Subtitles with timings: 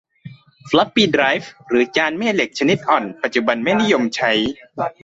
[0.69, 4.31] ฟล็อปปี้ไดรฟ์ หรือจานแม่เหล็กชนิดอ่อน ปัจจุบันไม่นิยมใช้